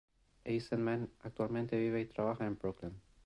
[0.45, 2.99] Eisenman actualmente vive y trabaja en Brooklyn.